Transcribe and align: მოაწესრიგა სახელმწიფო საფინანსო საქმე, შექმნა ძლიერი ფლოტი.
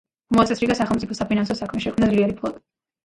მოაწესრიგა 0.35 0.77
სახელმწიფო 0.79 1.17
საფინანსო 1.19 1.59
საქმე, 1.63 1.85
შექმნა 1.85 2.11
ძლიერი 2.15 2.37
ფლოტი. 2.41 2.63